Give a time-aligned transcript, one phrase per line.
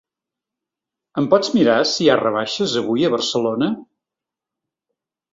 [1.21, 3.69] Em pots mirar si hi ha rebaixes avui a Barcelona?